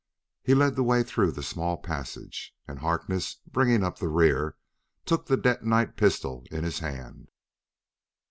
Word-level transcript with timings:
He 0.41 0.55
led 0.55 0.75
the 0.75 0.81
way 0.81 1.03
through 1.03 1.31
the 1.31 1.43
small 1.43 1.77
passage. 1.77 2.55
And 2.67 2.79
Harkness, 2.79 3.35
bringing 3.45 3.83
up 3.83 3.99
the 3.99 4.07
rear, 4.07 4.57
took 5.05 5.27
the 5.27 5.37
detonite 5.37 5.95
pistol 5.95 6.43
in 6.49 6.63
his 6.63 6.79
hand. 6.79 7.29